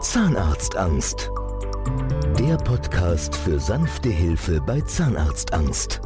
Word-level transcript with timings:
Zahnarztangst. 0.00 1.30
Der 2.38 2.56
Podcast 2.56 3.36
für 3.36 3.60
sanfte 3.60 4.08
Hilfe 4.08 4.58
bei 4.62 4.80
Zahnarztangst. 4.80 6.00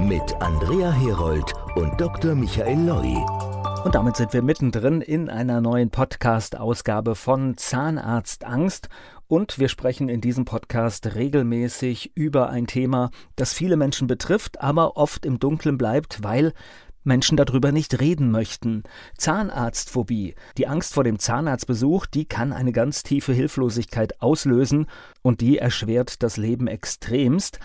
Mit 0.00 0.40
Andrea 0.40 0.92
Herold 0.92 1.52
und 1.74 2.00
Dr. 2.00 2.36
Michael 2.36 2.86
Loi. 2.86 3.16
Und 3.84 3.96
damit 3.96 4.14
sind 4.14 4.32
wir 4.32 4.42
mittendrin 4.42 5.00
in 5.00 5.28
einer 5.28 5.60
neuen 5.60 5.90
Podcast-Ausgabe 5.90 7.16
von 7.16 7.56
Zahnarztangst. 7.56 8.88
Und 9.26 9.58
wir 9.58 9.68
sprechen 9.68 10.08
in 10.08 10.20
diesem 10.20 10.44
Podcast 10.44 11.16
regelmäßig 11.16 12.12
über 12.14 12.48
ein 12.48 12.68
Thema, 12.68 13.10
das 13.34 13.52
viele 13.52 13.76
Menschen 13.76 14.06
betrifft, 14.06 14.60
aber 14.60 14.96
oft 14.96 15.26
im 15.26 15.40
Dunkeln 15.40 15.78
bleibt, 15.78 16.22
weil 16.22 16.52
Menschen 17.04 17.36
darüber 17.36 17.72
nicht 17.72 18.00
reden 18.00 18.30
möchten. 18.30 18.82
Zahnarztphobie, 19.16 20.34
die 20.58 20.66
Angst 20.66 20.94
vor 20.94 21.04
dem 21.04 21.18
Zahnarztbesuch, 21.18 22.06
die 22.06 22.24
kann 22.24 22.52
eine 22.52 22.72
ganz 22.72 23.02
tiefe 23.02 23.32
Hilflosigkeit 23.32 24.20
auslösen 24.20 24.86
und 25.22 25.40
die 25.40 25.58
erschwert 25.58 26.22
das 26.22 26.36
Leben 26.36 26.66
extremst. 26.66 27.58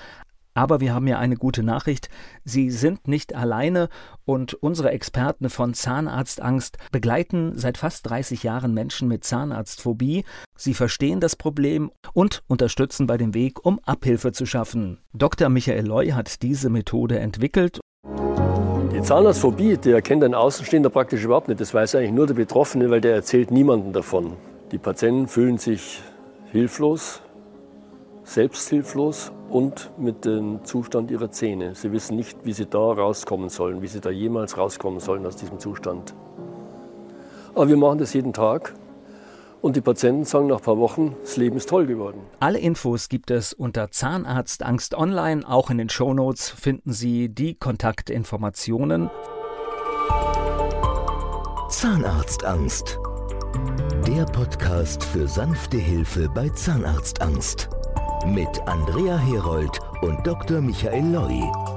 Aber 0.58 0.80
wir 0.80 0.92
haben 0.92 1.06
ja 1.06 1.20
eine 1.20 1.36
gute 1.36 1.62
Nachricht. 1.62 2.10
Sie 2.44 2.72
sind 2.72 3.08
nicht 3.08 3.36
alleine 3.36 3.90
und 4.26 4.56
unsere 4.56 4.90
Experten 4.90 5.52
von 5.52 5.76
Zahnarztangst 5.76 6.80
begleiten 6.92 7.52
seit 7.56 7.78
fast 7.78 8.10
30 8.10 8.42
Jahren 8.42 8.74
Menschen 8.74 9.08
mit 9.08 9.24
Zahnarztphobie. 9.24 10.26
Sie 10.58 10.74
verstehen 10.74 11.20
das 11.20 11.36
Problem 11.36 11.92
und 12.14 12.42
unterstützen 12.48 13.06
bei 13.06 13.18
dem 13.18 13.36
Weg, 13.36 13.64
um 13.64 13.80
Abhilfe 13.86 14.32
zu 14.32 14.48
schaffen. 14.48 14.98
Dr. 15.14 15.50
Michael 15.50 15.86
Loy 15.86 16.10
hat 16.10 16.42
diese 16.42 16.72
Methode 16.72 17.20
entwickelt 17.20 17.80
die 18.98 19.04
Zahnarztphobie, 19.04 19.78
die 19.78 19.92
erkennt 19.92 20.24
ein 20.24 20.34
Außenstehender 20.34 20.90
praktisch 20.90 21.24
überhaupt 21.24 21.50
nicht. 21.50 21.62
Das 21.62 21.72
weiß 21.72 21.94
eigentlich 21.94 22.14
nur 22.14 22.26
der 22.26 22.34
Betroffene, 22.34 22.90
weil 22.90 23.00
der 23.00 23.14
erzählt 23.14 23.52
niemandem 23.52 23.94
davon. 23.94 24.34
Die 24.72 24.80
Patienten 24.80 25.28
fühlen 25.28 25.60
sich 25.60 26.02
hilflos, 26.52 27.22
selbsthilflos 28.24 29.32
und 29.52 29.92
mit 30.00 30.26
dem 30.26 30.64
Zustand 30.64 31.12
ihrer 31.12 31.30
Zähne. 31.30 31.76
Sie 31.76 31.92
wissen 31.92 32.16
nicht, 32.16 32.40
wie 32.44 32.54
sie 32.54 32.66
da 32.66 32.80
rauskommen 32.80 33.50
sollen, 33.50 33.84
wie 33.84 33.88
sie 33.88 34.02
da 34.02 34.10
jemals 34.10 34.58
rauskommen 34.58 35.00
sollen 35.00 35.28
aus 35.28 35.36
diesem 35.36 35.60
Zustand. 35.60 36.16
Aber 37.54 37.70
wir 37.70 37.78
machen 37.78 38.00
das 38.00 38.14
jeden 38.14 38.34
Tag 38.34 38.74
und 39.62 39.76
die 39.76 39.82
Patienten 39.82 40.26
sagen 40.26 40.48
nach 40.48 40.58
ein 40.58 40.64
paar 40.64 40.78
Wochen, 40.78 41.16
das 41.22 41.38
Leben 41.38 41.58
ist 41.58 41.70
toll 41.70 41.88
geworden. 41.88 42.22
Alle 42.40 42.60
Infos 42.60 43.10
gibt 43.10 43.32
es 43.32 43.54
unter 43.54 43.92
Zahnarztangst 43.92 44.96
online. 44.96 45.48
Auch 45.48 45.70
in 45.70 45.78
den 45.78 45.90
Shownotes 45.90 46.50
finden 46.50 46.94
Sie 46.94 47.30
die 47.30 47.56
Kontaktinformationen. 47.56 49.10
Zahnarztangst. 51.70 53.00
Der 54.08 54.26
Podcast 54.26 55.04
für 55.04 55.28
sanfte 55.28 55.78
Hilfe 55.78 56.30
bei 56.34 56.50
Zahnarztangst. 56.50 57.70
Mit 58.26 58.48
Andrea 58.66 59.18
Herold 59.18 59.80
und 60.02 60.26
Dr. 60.26 60.62
Michael 60.62 61.12
Loi. 61.12 61.77